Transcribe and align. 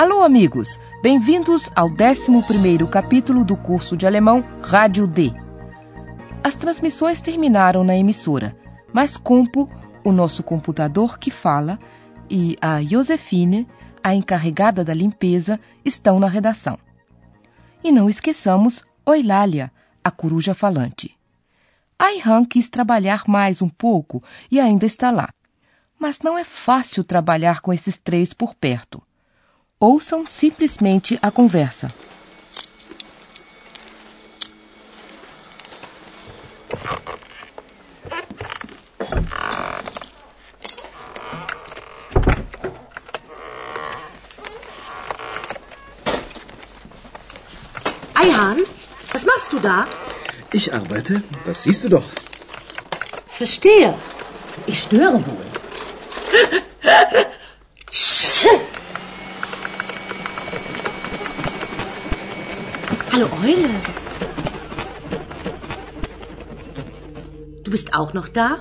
Alô, 0.00 0.22
amigos! 0.22 0.78
Bem-vindos 1.02 1.70
ao 1.76 1.90
11 1.90 2.90
capítulo 2.90 3.44
do 3.44 3.54
curso 3.54 3.98
de 3.98 4.06
alemão 4.06 4.42
Rádio 4.62 5.06
D. 5.06 5.30
As 6.42 6.56
transmissões 6.56 7.20
terminaram 7.20 7.84
na 7.84 7.94
emissora, 7.94 8.56
mas 8.94 9.18
Compo, 9.18 9.68
o 10.02 10.10
nosso 10.10 10.42
computador 10.42 11.18
que 11.18 11.30
fala, 11.30 11.78
e 12.30 12.56
a 12.62 12.82
Josefine, 12.82 13.68
a 14.02 14.14
encarregada 14.14 14.82
da 14.82 14.94
limpeza, 14.94 15.60
estão 15.84 16.18
na 16.18 16.28
redação. 16.28 16.78
E 17.84 17.92
não 17.92 18.08
esqueçamos 18.08 18.82
Oilália, 19.04 19.70
a 20.02 20.10
coruja 20.10 20.54
falante. 20.54 21.14
Ayhan 21.98 22.46
quis 22.46 22.70
trabalhar 22.70 23.24
mais 23.28 23.60
um 23.60 23.68
pouco 23.68 24.22
e 24.50 24.58
ainda 24.58 24.86
está 24.86 25.10
lá. 25.10 25.28
Mas 25.98 26.20
não 26.20 26.38
é 26.38 26.42
fácil 26.42 27.04
trabalhar 27.04 27.60
com 27.60 27.70
esses 27.70 27.98
três 27.98 28.32
por 28.32 28.54
perto 28.54 29.02
ouçam 29.80 30.26
simplesmente 30.28 31.18
a 31.22 31.30
conversa. 31.30 31.88
Eihan, 48.14 48.58
was 49.14 49.24
machst 49.24 49.50
du 49.50 49.58
da? 49.60 49.88
Ich 50.52 50.74
arbeite, 50.74 51.22
das 51.46 51.62
siehst 51.62 51.84
du 51.84 51.88
doch. 51.88 52.04
Verstehe. 53.28 53.94
Ich 54.66 54.82
störe 54.82 55.24
wohl. 55.24 55.46
Eule. 63.42 63.70
Du 67.64 67.70
bist 67.70 67.94
auch 67.94 68.12
noch 68.12 68.28
da? 68.28 68.58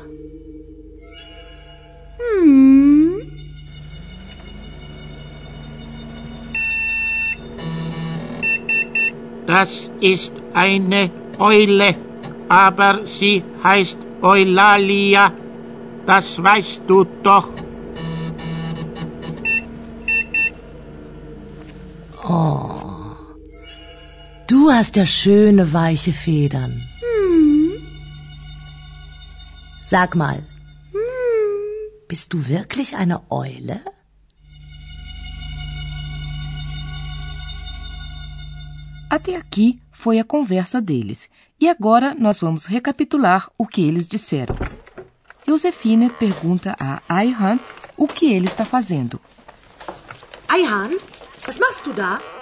Hm. 2.17 3.21
Das 9.45 9.89
ist 9.99 10.33
eine 10.53 11.09
Eule, 11.39 11.95
aber 12.47 13.05
sie 13.05 13.43
heißt 13.63 13.97
Eulalia. 14.21 15.33
Das 16.05 16.41
weißt 16.41 16.83
du 16.87 17.05
doch. 17.23 17.49
Oh. 22.23 22.78
Du 24.59 24.69
hast 24.69 24.97
ja 24.97 25.05
schöne 25.05 25.71
weiche 25.71 26.11
Federn. 26.11 26.73
Hm. 27.01 27.81
Sag 29.85 30.15
mal, 30.15 30.39
hm. 30.91 30.99
bist 32.09 32.33
du 32.33 32.49
wirklich 32.49 32.97
eine 32.97 33.21
Eule? 33.31 33.79
Até 39.09 39.37
aqui 39.37 39.79
foi 39.91 40.19
a 40.19 40.25
conversa 40.25 40.81
deles. 40.81 41.29
E 41.57 41.69
agora 41.69 42.13
nós 42.13 42.41
vamos 42.41 42.65
recapitular 42.65 43.49
o 43.57 43.65
que 43.65 43.87
eles 43.87 44.09
disseram. 44.09 44.57
Josefine 45.47 46.09
pergunta 46.09 46.75
a 46.77 47.01
Ayhan 47.07 47.59
o 47.95 48.07
que 48.07 48.33
ele 48.33 48.47
está 48.47 48.65
fazendo. 48.65 49.21
Ayhan, 50.49 50.91
was 51.47 51.57
machst 51.57 51.85
du 51.85 51.93
da? 51.93 52.38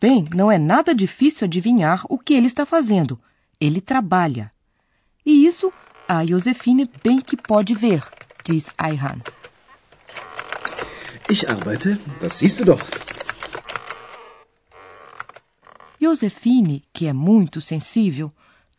Bem, 0.00 0.26
não 0.34 0.52
é 0.52 0.58
nada 0.58 0.94
difícil 0.94 1.46
adivinhar 1.46 2.04
o 2.08 2.18
que 2.18 2.34
ele 2.34 2.46
está 2.46 2.66
fazendo. 2.66 3.18
Ele 3.58 3.80
trabalha. 3.80 4.52
E 5.24 5.46
isso 5.46 5.72
a 6.06 6.24
Josefine 6.24 6.88
bem 7.02 7.20
que 7.20 7.36
pode 7.36 7.74
ver, 7.74 8.02
diz 8.44 8.72
Ayhan. 8.78 9.20
Ich 11.28 11.48
arbeite, 11.48 11.98
das 12.20 12.34
siehst 12.34 12.58
du 12.58 12.64
doch. 12.66 12.80
Josefine, 16.00 16.84
que 16.92 17.06
é 17.06 17.12
muito 17.12 17.60
sensível, 17.60 18.30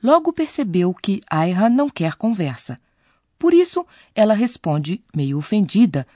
logo 0.01 0.31
percebeu 0.31 0.93
que 0.93 1.21
Ayhan 1.29 1.69
não 1.69 1.89
quer 1.89 2.15
conversa. 2.15 2.79
Por 3.37 3.53
isso, 3.53 3.85
ela 4.15 4.33
responde, 4.33 5.03
meio 5.13 5.37
ofendida: 5.37 6.07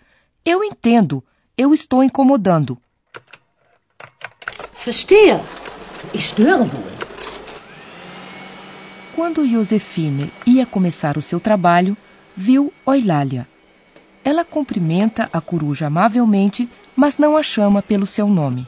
Eu 0.46 0.64
entendo, 0.64 1.22
eu 1.58 1.74
estou 1.74 2.02
incomodando. 2.04 2.82
Verstehe. 4.84 5.40
Ich 6.12 6.30
störe 6.30 6.66
wohl. 6.72 6.92
Quando 9.16 9.46
Josefine 9.46 10.32
ia 10.44 10.66
começar 10.66 11.18
o 11.18 11.22
seu 11.22 11.40
trabalho, 11.40 11.96
viu 12.36 12.74
Oilália. 12.84 13.48
Ela 14.24 14.44
cumprimenta 14.44 15.30
a 15.32 15.40
coruja 15.40 15.86
amavelmente, 15.86 16.68
mas 16.96 17.20
não 17.20 17.38
a 17.38 17.44
chama 17.44 17.84
pelo 17.84 18.08
seu 18.08 18.28
nome. 18.28 18.68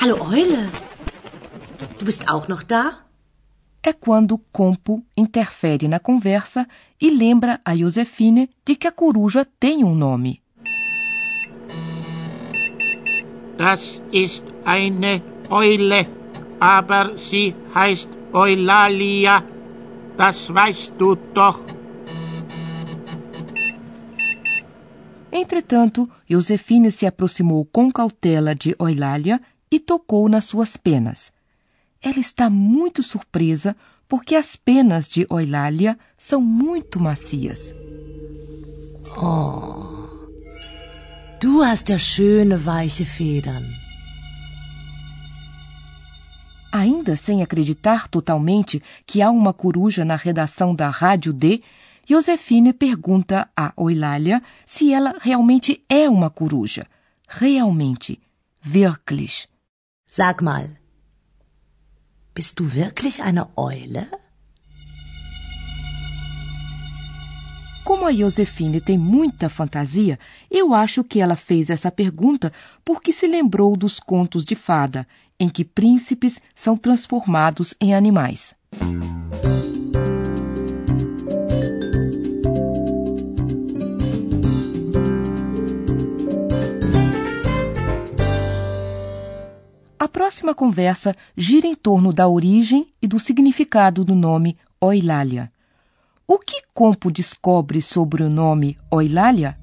Hallo 0.00 0.16
Eule. 0.34 0.70
Du 1.96 2.04
bist 2.04 2.28
auch 2.28 2.48
noch 2.48 2.64
da? 2.64 3.04
É 3.80 3.92
quando 3.92 4.38
Compo 4.50 5.04
interfere 5.16 5.86
na 5.86 6.00
conversa 6.00 6.66
e 7.00 7.10
lembra 7.10 7.60
a 7.64 7.76
Josefine 7.76 8.50
de 8.64 8.74
que 8.74 8.88
a 8.88 8.92
coruja 8.92 9.46
tem 9.60 9.84
um 9.84 9.94
nome. 9.94 10.42
Das 13.56 14.02
ist 14.12 14.44
eine 14.64 15.22
Eule, 15.48 16.06
aber 16.60 17.16
sie 17.16 17.54
heißt 17.74 18.10
Eulalia. 18.32 19.42
Das 20.16 20.52
weißt 20.52 20.94
du 20.98 21.16
doch. 21.34 21.60
Entretanto, 25.30 26.08
Josefine 26.26 26.90
se 26.90 27.06
aproximou 27.06 27.66
com 27.66 27.92
cautela 27.92 28.54
de 28.54 28.74
Eulalia 28.78 29.40
e 29.70 29.78
tocou 29.78 30.28
nas 30.28 30.46
suas 30.46 30.76
penas. 30.76 31.32
Ela 32.00 32.20
está 32.20 32.48
muito 32.48 33.02
surpresa 33.02 33.76
porque 34.08 34.34
as 34.34 34.56
penas 34.56 35.08
de 35.08 35.26
Eulalia 35.30 35.98
são 36.16 36.40
muito 36.40 36.98
macias. 37.00 37.74
Oh. 39.16 39.85
Du 41.38 41.62
hast 41.62 41.90
ja 41.90 41.98
schöne 41.98 42.64
weiche 42.64 43.04
Federn. 43.04 43.66
Ainda 46.72 47.14
sem 47.16 47.42
acreditar 47.42 48.08
totalmente 48.08 48.82
que 49.06 49.20
há 49.20 49.30
uma 49.30 49.52
coruja 49.52 50.02
na 50.02 50.16
redação 50.16 50.74
da 50.74 50.88
Rádio 50.88 51.34
D, 51.34 51.62
Josefine 52.08 52.72
pergunta 52.72 53.48
a 53.54 53.70
Oilália 53.76 54.42
se 54.64 54.94
ela 54.94 55.14
realmente 55.20 55.84
é 55.90 56.08
uma 56.08 56.30
coruja. 56.30 56.86
Realmente. 57.28 58.18
Wirklich. 58.62 59.46
Sag 60.08 60.42
mal. 60.42 60.70
Bist 62.34 62.58
du 62.58 62.64
wirklich 62.74 63.20
eine 63.22 63.46
Eule? 63.56 64.08
Como 67.86 68.04
a 68.04 68.12
Josefine 68.12 68.80
tem 68.80 68.98
muita 68.98 69.48
fantasia, 69.48 70.18
eu 70.50 70.74
acho 70.74 71.04
que 71.04 71.20
ela 71.20 71.36
fez 71.36 71.70
essa 71.70 71.88
pergunta 71.88 72.52
porque 72.84 73.12
se 73.12 73.28
lembrou 73.28 73.76
dos 73.76 74.00
contos 74.00 74.44
de 74.44 74.56
fada, 74.56 75.06
em 75.38 75.48
que 75.48 75.64
príncipes 75.64 76.40
são 76.52 76.76
transformados 76.76 77.76
em 77.80 77.94
animais. 77.94 78.56
A 89.96 90.08
próxima 90.08 90.56
conversa 90.56 91.14
gira 91.36 91.68
em 91.68 91.74
torno 91.76 92.12
da 92.12 92.26
origem 92.26 92.88
e 93.00 93.06
do 93.06 93.20
significado 93.20 94.04
do 94.04 94.16
nome 94.16 94.56
Oilália. 94.80 95.52
O 96.28 96.40
que 96.40 96.60
Compo 96.74 97.08
descobre 97.08 97.80
sobre 97.80 98.24
o 98.24 98.28
nome 98.28 98.76
Oilália? 98.90 99.56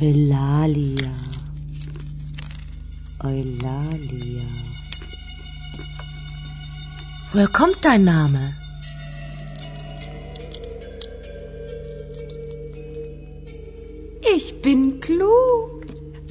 Eulália. 0.00 1.12
Eulália. 3.22 4.48
Woher 7.32 7.46
kommt 7.46 7.84
dein 7.84 8.02
Name? 8.02 8.56
Ich 14.34 14.60
bin 14.62 15.00
klug 15.00 15.86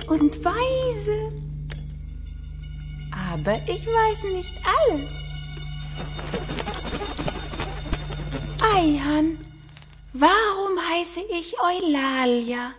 und 0.09 0.43
weise. 0.43 1.50
Aber 3.43 3.59
ich 3.65 3.87
weiß 3.87 4.23
nicht 4.35 4.53
alles. 4.79 5.11
Eihan, 8.75 9.39
warum 10.13 10.77
heiße 10.89 11.21
ich 11.39 11.55
Eulalia? 11.59 12.73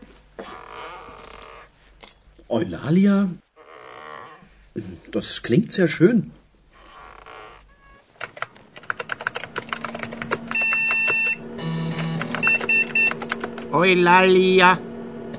Eulalia? 2.48 3.28
Das 5.10 5.42
klingt 5.42 5.72
sehr 5.72 5.88
schön. 5.88 6.30
Eulalia, 13.72 14.78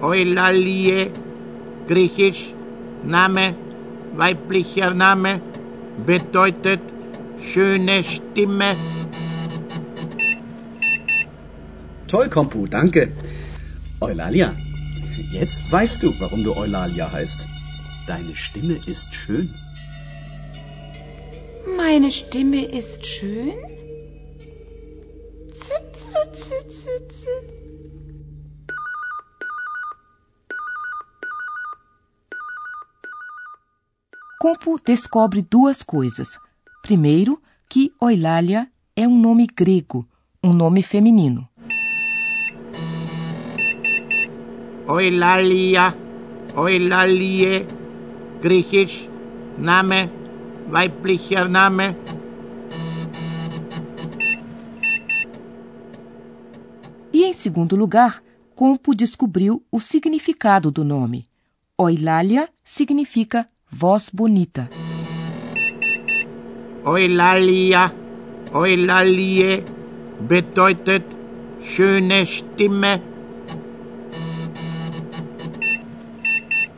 Eulalie, 0.01 1.11
griechisch, 1.87 2.53
Name, 3.03 3.62
weiblicher 4.15 4.94
Name, 4.94 5.42
bedeutet 6.06 6.81
schöne 7.39 8.04
Stimme. 8.04 8.75
Toll, 12.07 12.30
Kompu, 12.30 12.68
danke. 12.68 13.12
Eulalia, 14.00 14.54
jetzt 15.31 15.71
weißt 15.71 16.04
du, 16.04 16.13
warum 16.19 16.44
du 16.44 16.56
Eulalia 16.56 17.12
heißt. 17.12 17.48
Deine 18.07 18.36
Stimme 18.36 18.77
ist 18.86 19.15
schön. 19.15 19.54
Meine 21.77 22.12
Stimme 22.12 22.65
ist 22.65 23.06
schön? 23.06 23.72
Compo 34.43 34.75
descobre 34.77 35.41
duas 35.41 35.81
coisas. 35.81 36.37
Primeiro, 36.81 37.41
que 37.69 37.93
Oilália 37.97 38.69
é 38.93 39.07
um 39.07 39.17
nome 39.17 39.47
grego, 39.47 40.05
um 40.43 40.51
nome 40.51 40.83
feminino. 40.83 41.47
Eulalia, 44.85 45.95
Eulalie, 46.53 47.65
griechisch, 48.41 49.09
Name, 49.57 50.09
weiblicher 50.69 51.47
Name. 51.47 51.95
E, 57.13 57.23
em 57.23 57.31
segundo 57.31 57.77
lugar, 57.77 58.21
Compo 58.53 58.93
descobriu 58.93 59.63
o 59.71 59.79
significado 59.79 60.69
do 60.69 60.83
nome. 60.83 61.29
Oilália 61.77 62.49
significa 62.61 63.47
voz 63.73 64.09
bonita. 64.09 64.69
Eulalia, 66.85 67.91
Eulalie, 68.53 69.63
bedeutet 70.19 71.03
schöne 71.61 72.25
Stimme. 72.25 73.01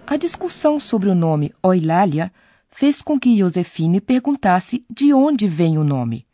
A 0.07 0.18
discussão 0.18 0.80
sobre 0.80 1.09
o 1.09 1.15
nome 1.15 1.51
Oilália 1.62 2.31
fez 2.69 3.01
com 3.01 3.19
que 3.19 3.38
Josefine 3.38 4.00
perguntasse 4.00 4.86
de 4.89 5.13
onde 5.13 5.48
vem 5.48 5.77
o 5.77 5.83
nome. 5.83 6.25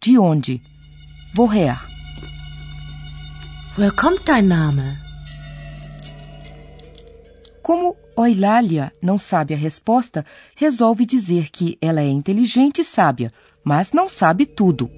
De 0.00 0.18
onde? 0.18 0.62
Woher? 1.36 1.78
Woher 3.76 3.92
kommt 3.92 4.24
dein 4.26 4.46
Name? 4.46 5.05
Como 7.66 7.96
Oilália 8.14 8.92
não 9.02 9.18
sabe 9.18 9.52
a 9.52 9.56
resposta, 9.56 10.24
resolve 10.54 11.04
dizer 11.04 11.50
que 11.50 11.76
ela 11.80 12.00
é 12.00 12.06
inteligente 12.06 12.82
e 12.82 12.84
sábia, 12.84 13.32
mas 13.64 13.90
não 13.92 14.08
sabe 14.08 14.46
tudo. 14.46 14.88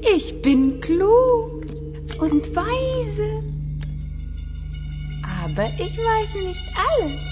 Ich 0.00 0.32
bin 0.34 0.78
klug 0.80 1.66
und 2.20 2.46
weise. 2.54 3.42
Aber 5.42 5.66
ich 5.80 5.98
weiß 5.98 6.34
nicht 6.44 6.62
alles. 6.76 7.22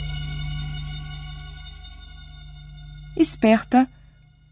Esperta, 3.16 3.88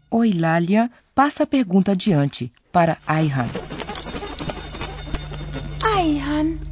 Oilália 0.09 0.89
passa 1.13 1.43
a 1.43 1.45
pergunta 1.45 1.91
adiante 1.91 2.49
para 2.71 2.97
Ayhan. 3.05 3.49
Eihan, 5.97 6.70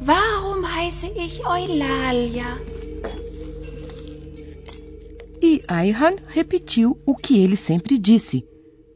warum 0.00 0.64
heiße 0.64 1.08
ich 1.16 1.44
Eulalia? 1.44 2.58
E 5.42 5.62
Ayhan 5.68 6.16
repetiu 6.28 6.98
o 7.04 7.14
que 7.14 7.42
ele 7.42 7.56
sempre 7.56 7.98
disse, 7.98 8.44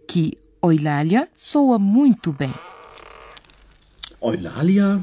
que 0.09 0.39
Oilália 0.63 1.29
soa 1.35 1.79
muito 1.79 2.33
bem. 2.33 2.53
Eulalia? 4.21 5.01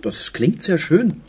Das 0.00 0.32
klingt 0.32 0.62
sehr 0.62 0.78
schön. 0.78 1.20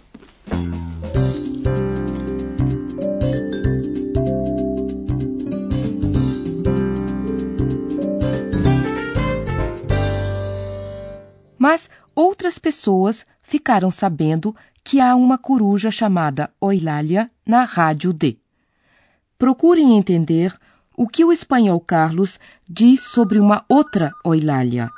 Mas 11.57 11.89
outras 12.39 12.57
pessoas 12.57 13.25
ficaram 13.43 13.91
sabendo 13.91 14.55
que 14.81 15.01
há 15.01 15.13
uma 15.13 15.37
coruja 15.37 15.91
chamada 15.91 16.49
Oilália 16.61 17.29
na 17.45 17.65
Rádio 17.65 18.13
D. 18.13 18.37
Procurem 19.37 19.97
entender 19.97 20.55
o 20.95 21.05
que 21.05 21.25
o 21.25 21.33
espanhol 21.33 21.81
Carlos 21.81 22.39
diz 22.63 23.01
sobre 23.03 23.41
uma 23.41 23.65
outra 23.67 24.13
Oilália. 24.23 24.89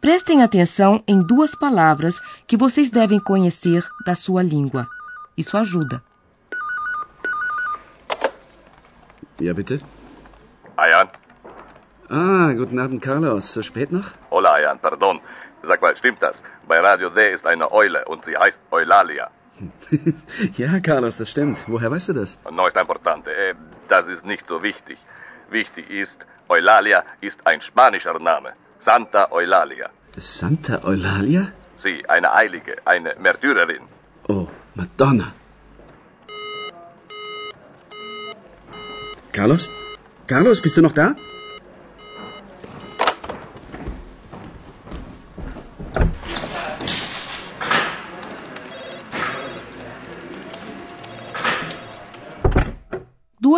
Prestem 0.00 0.42
atenção 0.42 1.00
em 1.06 1.20
duas 1.20 1.54
palavras 1.54 2.20
que 2.44 2.56
vocês 2.56 2.90
devem 2.90 3.20
conhecer 3.20 3.86
da 4.04 4.16
sua 4.16 4.42
língua. 4.42 4.88
Isso 5.36 5.56
ajuda. 5.56 6.02
Ja, 9.40 9.54
bitte? 9.54 9.80
Ayan? 10.76 11.08
Ah, 12.10 12.52
guten 12.52 12.80
Abend, 12.80 13.00
Carlos. 13.00 13.44
So 13.44 13.62
spät 13.62 13.92
noch? 13.92 14.12
Hola, 14.28 14.56
Ayan, 14.56 14.76
pardon. 14.78 15.20
Sag 15.62 15.82
mal, 15.82 15.96
stimmt 15.96 16.22
das? 16.22 16.42
Bei 16.66 16.80
Radio 16.80 17.10
D 17.10 17.32
ist 17.32 17.46
eine 17.46 17.70
Eule 17.70 18.04
und 18.06 18.24
sie 18.24 18.36
heißt 18.36 18.60
Eulalia. 18.70 19.30
ja, 20.56 20.80
Carlos, 20.80 21.18
das 21.18 21.30
stimmt. 21.30 21.58
Woher 21.66 21.90
weißt 21.90 22.08
du 22.10 22.12
das? 22.14 22.38
No 22.50 22.66
está 22.66 22.80
importante. 22.80 23.30
Eh, 23.30 23.54
das 23.88 24.06
ist 24.06 24.24
nicht 24.24 24.46
so 24.48 24.62
wichtig. 24.62 24.98
Wichtig 25.50 25.90
ist, 25.90 26.18
Eulalia 26.48 27.04
ist 27.20 27.46
ein 27.46 27.60
spanischer 27.60 28.18
Name. 28.18 28.52
Santa 28.78 29.30
Eulalia. 29.30 29.90
Santa 30.16 30.82
Eulalia? 30.84 31.52
Sie, 31.78 32.08
eine 32.08 32.32
Heilige, 32.32 32.76
eine 32.84 33.14
Märtyrerin. 33.18 33.82
Oh, 34.28 34.48
Madonna. 34.74 35.32
Carlos? 39.32 39.68
Carlos, 40.26 40.60
bist 40.60 40.76
du 40.76 40.82
noch 40.82 40.92
da? 40.92 41.14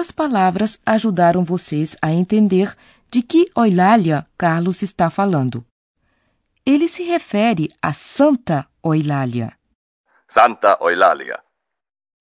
Duas 0.03 0.11
palavras 0.11 0.81
ajudaram 0.85 1.45
vocês 1.45 1.97
a 2.03 2.11
entender 2.11 2.75
de 3.09 3.23
que 3.23 3.49
Oilália 3.55 4.27
Carlos 4.37 4.83
está 4.83 5.09
falando. 5.09 5.65
Ele 6.67 6.89
se 6.89 7.05
refere 7.05 7.71
a 7.81 7.93
Santa 7.93 8.67
Oilália. 8.83 9.53
Santa 10.27 10.77
Eulalia. 10.81 11.39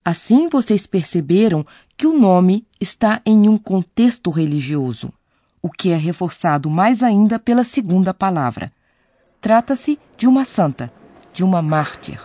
Assim 0.06 0.48
vocês 0.48 0.86
perceberam 0.86 1.66
que 1.98 2.06
o 2.06 2.16
nome 2.16 2.68
está 2.80 3.20
em 3.26 3.50
um 3.50 3.58
contexto 3.58 4.30
religioso, 4.30 5.12
o 5.60 5.68
que 5.68 5.90
é 5.90 5.96
reforçado 5.96 6.70
mais 6.70 7.02
ainda 7.02 7.40
pela 7.40 7.64
segunda 7.64 8.14
palavra. 8.14 8.72
Trata-se 9.42 10.00
de 10.16 10.28
uma 10.28 10.46
santa, 10.46 10.94
de 11.34 11.44
uma 11.44 11.64
mártir. 11.64 12.22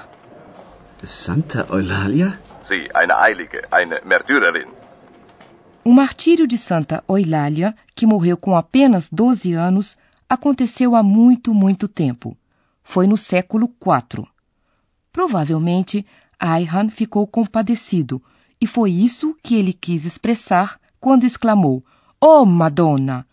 Santa 1.02 1.66
Eulalia? 1.70 2.38
Sie, 2.68 2.90
eine 2.94 3.14
Heilige, 3.14 3.62
eine 3.72 4.02
Märtyrerin. 4.04 4.75
O 5.86 5.92
martírio 5.92 6.48
de 6.48 6.58
Santa 6.58 7.04
Oilália, 7.06 7.72
que 7.94 8.08
morreu 8.08 8.36
com 8.36 8.56
apenas 8.56 9.08
12 9.08 9.52
anos, 9.52 9.96
aconteceu 10.28 10.96
há 10.96 11.00
muito, 11.00 11.54
muito 11.54 11.86
tempo. 11.86 12.36
Foi 12.82 13.06
no 13.06 13.16
século 13.16 13.72
IV. 13.80 14.26
Provavelmente, 15.12 16.04
Ayhan 16.40 16.90
ficou 16.90 17.24
compadecido, 17.24 18.20
e 18.60 18.66
foi 18.66 18.90
isso 18.90 19.36
que 19.40 19.54
ele 19.54 19.72
quis 19.72 20.04
expressar 20.04 20.80
quando 20.98 21.22
exclamou: 21.22 21.84
Oh, 22.20 22.44
Madonna! 22.44 23.24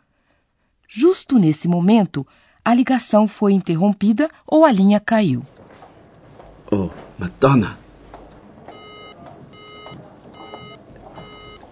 Justo 0.87 1.39
nesse 1.39 1.67
momento, 1.67 2.23
a 2.63 2.71
ligação 2.71 3.27
foi 3.27 3.53
interrompida 3.53 4.29
ou 4.45 4.63
a 4.63 4.71
linha 4.71 4.99
caiu. 4.99 5.43
Oh, 6.71 6.91
Madonna. 7.17 7.79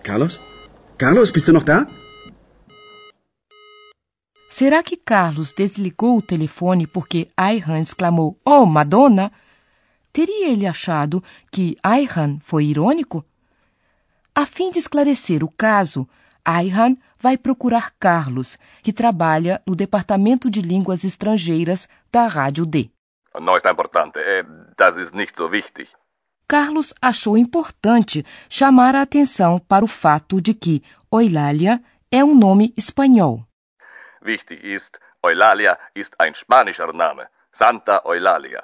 Carlos? 0.02 0.40
Carlos, 1.01 1.31
bist 1.31 1.48
du 1.48 1.53
noch 1.53 1.63
da? 1.63 1.88
Será 4.48 4.84
que 4.84 4.96
Carlos 4.96 5.51
desligou 5.51 6.20
o 6.20 6.22
telefone 6.22 6.86
porque 6.86 7.27
Ayhan 7.36 7.79
exclamou 7.79 8.38
Oh, 8.46 8.67
Madonna? 8.67 9.31
Teria 10.13 10.50
ele 10.50 10.67
achado 10.67 11.24
que 11.51 11.75
Ayhan 11.81 12.38
foi 12.39 12.65
irônico? 12.65 13.25
A 14.36 14.46
fim 14.46 14.70
de 14.70 14.77
esclarecer 14.77 15.43
o 15.43 15.50
caso, 15.50 16.08
Ayhan 16.46 16.96
vai 17.17 17.36
procurar 17.36 17.93
Carlos, 18.00 18.60
que 18.84 18.93
trabalha 18.93 19.60
no 19.65 19.75
Departamento 19.75 20.51
de 20.51 20.62
Línguas 20.62 21.03
Estrangeiras 21.03 21.89
da 22.12 22.27
Rádio 22.27 22.63
D. 22.63 22.91
No 23.39 23.58
está 23.58 23.72
importante. 23.72 24.20
Eh, 24.20 24.46
das 24.77 24.98
ist 24.98 25.15
nicht 25.15 25.36
so 25.36 25.50
wichtig. 25.50 25.89
Carlos 26.51 26.93
achou 27.01 27.38
importante 27.38 28.25
chamar 28.50 28.93
a 28.93 29.03
atenção 29.03 29.58
para 29.58 29.86
o 29.86 29.88
fato 29.88 30.41
de 30.41 30.53
que 30.53 30.84
Eulalia 31.10 31.81
é 32.12 32.25
um 32.25 32.36
nome 32.36 32.74
espanhol. 32.75 33.48
Wichtig 34.22 34.60
ist, 34.62 35.00
Eulalia 35.24 35.79
ist 35.96 36.13
ein 36.20 36.34
spanischer 36.36 36.93
Name. 36.93 37.24
Santa 37.53 38.01
Eulalia. 38.03 38.63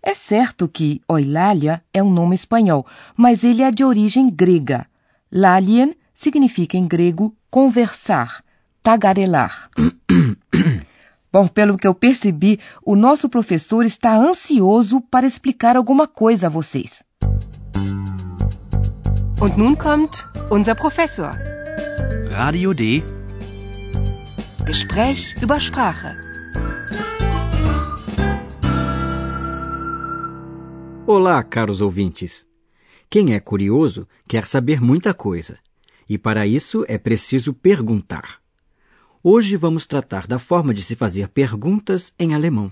É 0.00 0.14
certo 0.14 0.68
que 0.68 1.02
Eulalia 1.10 1.82
é 1.92 2.00
um 2.00 2.12
nome 2.12 2.36
espanhol, 2.36 2.86
mas 3.16 3.42
ele 3.42 3.64
é 3.64 3.72
de 3.72 3.84
origem 3.84 4.30
grega. 4.30 4.86
Lalien 5.32 5.96
significa 6.14 6.76
em 6.76 6.86
grego 6.86 7.36
conversar, 7.50 8.44
tagarelar. 8.80 9.68
Bom, 11.34 11.48
pelo 11.48 11.76
que 11.76 11.84
eu 11.84 11.92
percebi, 11.92 12.60
o 12.86 12.94
nosso 12.94 13.28
professor 13.28 13.84
está 13.84 14.14
ansioso 14.14 15.00
para 15.00 15.26
explicar 15.26 15.76
alguma 15.76 16.06
coisa 16.06 16.46
a 16.46 16.48
vocês. 16.48 17.02
Und 19.40 19.58
nun 19.58 19.74
kommt 19.74 20.24
unser 20.48 20.76
Professor. 20.76 21.32
Radio 22.30 22.72
D. 22.72 23.02
Gespräch 24.64 25.34
über 25.42 25.60
Sprache. 25.60 26.16
Olá, 31.04 31.42
caros 31.42 31.80
ouvintes. 31.80 32.46
Quem 33.10 33.34
é 33.34 33.40
curioso 33.40 34.06
quer 34.28 34.44
saber 34.44 34.80
muita 34.80 35.12
coisa, 35.12 35.58
e 36.08 36.16
para 36.16 36.46
isso 36.46 36.84
é 36.86 36.96
preciso 36.96 37.52
perguntar. 37.52 38.43
Hoje 39.26 39.56
vamos 39.56 39.86
tratar 39.86 40.26
da 40.26 40.38
forma 40.38 40.74
de 40.74 40.82
se 40.82 40.94
fazer 40.94 41.28
perguntas 41.28 42.12
em 42.18 42.34
alemão. 42.34 42.70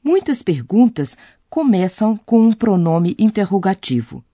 Muitas 0.00 0.40
perguntas 0.40 1.16
começam 1.50 2.16
com 2.18 2.46
um 2.46 2.52
pronome 2.52 3.16
interrogativo. 3.18 4.24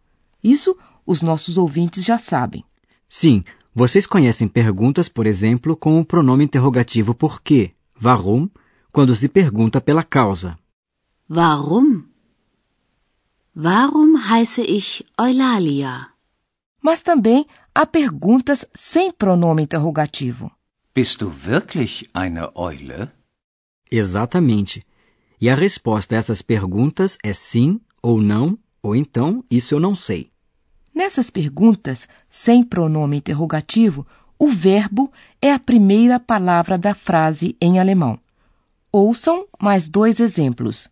Isso 0.45 0.77
os 1.07 1.23
nossos 1.23 1.57
ouvintes 1.57 2.05
já 2.05 2.19
sabem. 2.19 2.63
Sim, 3.09 3.43
vocês 3.75 4.07
conhecem 4.07 4.47
perguntas, 4.47 5.09
por 5.09 5.27
exemplo, 5.27 5.75
com 5.75 5.99
o 5.99 6.05
pronome 6.05 6.45
interrogativo 6.45 7.15
por 7.15 7.41
quê, 7.41 7.73
warum, 7.99 8.47
quando 8.93 9.17
se 9.17 9.27
pergunta 9.27 9.81
pela 9.81 10.05
causa. 10.05 10.59
Warum? 11.31 12.05
Warum 13.57 14.19
heiße 14.19 14.61
ich 14.69 15.03
Eulalia? 15.19 16.09
Mas 16.83 17.01
também 17.01 17.47
há 17.75 17.87
perguntas 17.87 18.67
sem 18.75 19.11
pronome 19.11 19.63
interrogativo. 19.63 20.53
Bist 20.99 21.23
du 21.23 21.31
wirklich 21.31 22.11
eine 22.13 22.51
Eule? 22.57 23.13
Exatamente. 23.89 24.83
E 25.41 25.49
a 25.49 25.55
resposta 25.55 26.17
a 26.17 26.19
essas 26.19 26.43
perguntas 26.43 27.17
é 27.23 27.33
sim 27.33 27.81
ou 28.03 28.21
não, 28.21 28.59
ou 28.83 28.97
então 28.97 29.45
isso 29.49 29.77
eu 29.77 29.79
não 29.79 29.95
sei. 29.95 30.33
Nessas 30.93 31.31
perguntas 31.31 32.09
sem 32.29 32.65
pronome 32.65 33.19
interrogativo, 33.19 34.05
o 34.37 34.49
verbo 34.49 35.13
é 35.41 35.53
a 35.53 35.61
primeira 35.61 36.19
palavra 36.19 36.77
da 36.77 36.97
frase 36.97 37.57
em 37.61 37.79
alemão. 37.79 38.19
Ouçam 38.91 39.47
mais 39.57 39.89
dois 39.89 40.19
exemplos. 40.19 40.89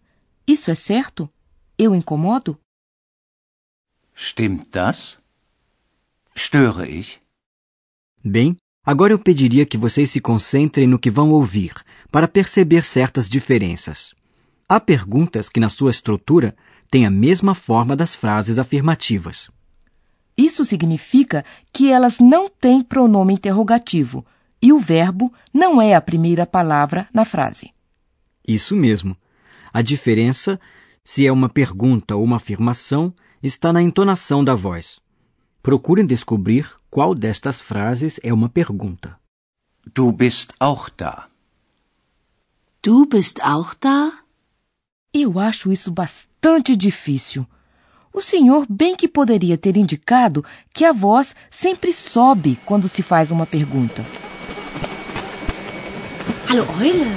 Isso 0.47 0.71
é 0.71 0.77
certo? 0.77 1.29
Eu 1.77 1.97
incomodo? 1.97 2.57
Stimmt 4.15 4.69
das? 4.71 5.19
Störe 6.37 6.89
ich? 6.89 7.21
Bem, 8.23 8.57
agora 8.87 9.13
eu 9.13 9.19
pediria 9.19 9.67
que 9.67 9.77
vocês 9.77 10.11
se 10.11 10.21
concentrem 10.21 10.87
no 10.87 10.99
que 10.99 11.11
vão 11.11 11.33
ouvir, 11.33 11.75
para 12.13 12.29
perceber 12.29 12.85
certas 12.85 13.29
diferenças. 13.29 14.15
Há 14.69 14.79
perguntas 14.79 15.49
que, 15.49 15.59
na 15.59 15.69
sua 15.69 15.91
estrutura, 15.91 16.57
têm 16.89 17.05
a 17.05 17.11
mesma 17.11 17.53
forma 17.53 17.97
das 17.97 18.15
frases 18.15 18.61
afirmativas. 18.61 19.51
Isso 20.37 20.65
significa 20.65 21.45
que 21.73 21.91
elas 21.91 22.21
não 22.21 22.49
têm 22.49 22.81
pronome 22.81 23.35
interrogativo 23.35 24.25
e 24.63 24.73
o 24.73 24.79
verbo 24.79 25.33
não 25.53 25.83
é 25.83 25.95
a 25.95 26.01
primeira 26.01 26.47
palavra 26.47 27.09
na 27.13 27.25
frase. 27.25 27.73
Isso 28.47 28.77
mesmo. 28.77 29.17
A 29.73 29.83
diferença, 29.83 30.61
se 31.03 31.27
é 31.27 31.33
uma 31.33 31.49
pergunta 31.49 32.15
ou 32.15 32.23
uma 32.23 32.37
afirmação, 32.37 33.13
está 33.43 33.73
na 33.73 33.83
entonação 33.83 34.45
da 34.45 34.55
voz. 34.55 35.01
Procurem 35.67 36.07
descobrir 36.07 36.71
qual 36.89 37.13
destas 37.13 37.61
frases 37.61 38.21
é 38.23 38.33
uma 38.33 38.49
pergunta. 38.49 39.19
Du 39.93 40.13
bist 40.13 40.55
auch 40.61 40.89
da. 40.97 41.27
Du 42.81 43.05
bist 43.05 43.41
auch 43.43 43.75
da? 43.75 44.13
Eu 45.13 45.41
acho 45.41 45.73
isso 45.73 45.91
bastante 45.91 46.77
difícil. 46.77 47.45
O 48.13 48.21
senhor 48.21 48.65
bem 48.71 48.95
que 48.95 49.09
poderia 49.09 49.59
ter 49.59 49.77
indicado 49.77 50.45
que 50.73 50.85
a 50.85 50.93
voz 50.93 51.35
sempre 51.51 51.93
sobe 51.93 52.61
quando 52.65 52.89
se 52.89 53.03
faz 53.03 53.33
uma 53.33 53.45
pergunta. 53.45 54.07
Hallo 56.49 56.65
Eule. 56.81 57.11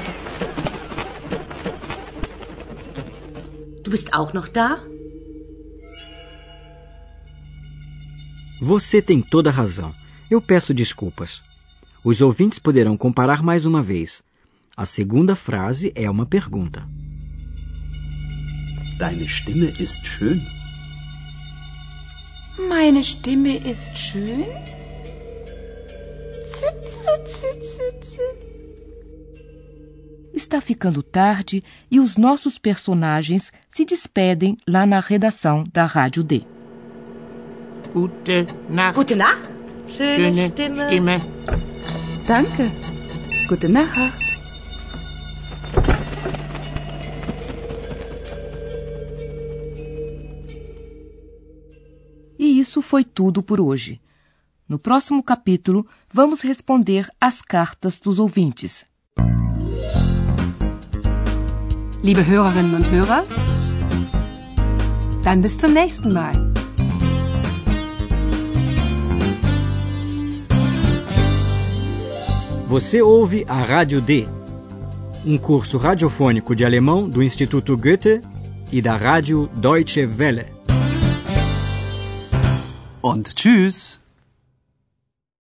Du 3.84 3.92
bist 3.92 4.12
auch 4.12 4.34
noch 4.34 4.50
da? 4.50 4.89
Você 8.62 9.02
tem 9.02 9.22
toda 9.22 9.50
a 9.50 9.54
razão. 9.54 9.96
Eu 10.30 10.42
peço 10.42 10.74
desculpas. 10.74 11.42
Os 12.04 12.20
ouvintes 12.20 12.60
poderão 12.60 12.98
comparar 12.98 13.42
mais 13.42 13.66
uma 13.66 13.82
vez. 13.82 14.22
A 14.76 14.86
segunda 14.86 15.34
frase 15.34 15.94
é 15.96 16.10
uma 16.10 16.26
pergunta. 16.26 16.88
Deine 18.98 19.28
Stimme 19.30 19.74
ist 19.80 20.06
schön. 20.06 20.42
Meine 22.68 23.02
Stimme 23.02 23.62
ist 23.66 23.98
schön? 23.98 24.46
Está 30.34 30.60
ficando 30.60 31.02
tarde 31.02 31.64
e 31.90 32.00
os 32.00 32.18
nossos 32.18 32.58
personagens 32.58 33.54
se 33.70 33.86
despedem 33.86 34.58
lá 34.68 34.86
na 34.86 35.00
redação 35.00 35.64
da 35.72 35.86
Rádio 35.86 36.24
D. 36.24 36.59
Gute 37.94 38.48
Nacht. 38.70 38.96
Gute 38.96 39.16
Nacht. 39.16 39.50
Schöne 39.90 40.50
Stimme. 40.52 41.22
Danke. 42.28 42.72
Gute 43.48 43.70
Nacht. 43.70 44.14
E 52.38 52.60
isso 52.60 52.82
foi 52.82 53.04
tudo 53.04 53.42
por 53.42 53.60
hoje. 53.60 54.00
No 54.68 54.78
próximo 54.78 55.24
capítulo, 55.24 55.88
vamos 56.14 56.42
responder 56.42 57.10
às 57.20 57.42
cartas 57.42 58.00
dos 58.00 58.20
ouvintes. 58.20 58.86
Liebe 62.04 62.26
Hörerinnen 62.26 62.76
und 62.76 62.90
Hörer, 62.92 63.24
dann 65.24 65.42
bis 65.42 65.58
zum 65.58 65.74
nächsten 65.74 66.14
Mal. 66.14 66.49
Você 72.70 73.02
ouve 73.02 73.44
a 73.48 73.64
Rádio 73.64 74.00
D, 74.00 74.28
um 75.26 75.40
curso 75.40 75.80
radiofônico 75.80 76.56
de 76.56 76.64
alemão 76.64 77.10
do 77.10 77.24
Instituto 77.24 77.76
Goethe 77.76 78.22
e 78.72 78.80
da 78.80 78.96
Rádio 78.96 79.50
Deutsche 79.56 80.06
Welle. 80.06 80.46
Und 83.02 83.34
tschüss. 83.34 83.99